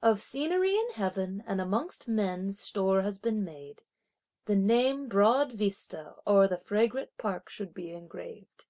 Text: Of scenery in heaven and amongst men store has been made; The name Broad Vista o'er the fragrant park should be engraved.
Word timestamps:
Of 0.00 0.22
scenery 0.22 0.74
in 0.74 0.88
heaven 0.92 1.44
and 1.46 1.60
amongst 1.60 2.08
men 2.08 2.50
store 2.52 3.02
has 3.02 3.18
been 3.18 3.44
made; 3.44 3.82
The 4.46 4.56
name 4.56 5.06
Broad 5.06 5.52
Vista 5.52 6.14
o'er 6.26 6.48
the 6.48 6.56
fragrant 6.56 7.10
park 7.18 7.50
should 7.50 7.74
be 7.74 7.90
engraved. 7.92 8.64